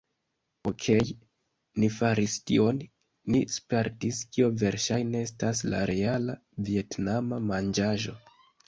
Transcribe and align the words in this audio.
"Okej 0.69 1.11
ni 1.83 1.89
faris 1.97 2.39
tion; 2.51 2.81
ni 3.35 3.43
spertis 3.57 4.25
kio 4.33 4.51
verŝajne 4.65 5.25
estas 5.31 5.63
la 5.71 5.87
reala 5.95 6.41
vjetnama 6.71 7.45
manĝaĵo" 7.55 8.23